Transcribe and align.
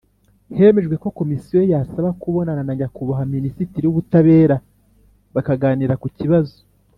Hemejwe 0.57 0.95
ko 1.03 1.07
komisiyo 1.19 1.59
yasaba 1.71 2.09
kubonana 2.21 2.61
na 2.65 2.73
nyakubahwa 2.79 3.25
minisitiri 3.35 3.85
w 3.85 3.91
ubutabera 3.93 4.55
bakaganira 5.35 5.95
ku 6.03 6.07
kibazo 6.17 6.57